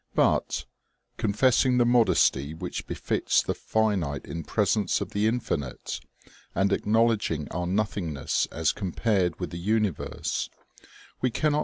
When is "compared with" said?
8.71-9.51